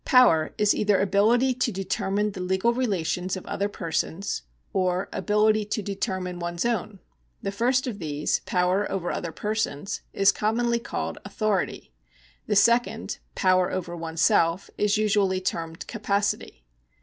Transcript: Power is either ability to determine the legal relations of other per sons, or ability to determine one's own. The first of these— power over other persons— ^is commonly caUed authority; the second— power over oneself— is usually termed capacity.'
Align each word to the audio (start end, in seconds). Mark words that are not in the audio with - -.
Power 0.03 0.51
is 0.57 0.73
either 0.73 0.99
ability 0.99 1.53
to 1.53 1.71
determine 1.71 2.31
the 2.31 2.39
legal 2.39 2.73
relations 2.73 3.37
of 3.37 3.45
other 3.45 3.69
per 3.69 3.91
sons, 3.91 4.41
or 4.73 5.07
ability 5.13 5.63
to 5.65 5.83
determine 5.83 6.39
one's 6.39 6.65
own. 6.65 6.97
The 7.43 7.51
first 7.51 7.85
of 7.85 7.99
these— 7.99 8.39
power 8.47 8.91
over 8.91 9.11
other 9.11 9.31
persons— 9.31 10.01
^is 10.19 10.33
commonly 10.33 10.79
caUed 10.79 11.17
authority; 11.23 11.93
the 12.47 12.55
second— 12.55 13.19
power 13.45 13.71
over 13.71 13.95
oneself— 13.95 14.71
is 14.75 14.97
usually 14.97 15.39
termed 15.39 15.85
capacity.' 15.85 16.65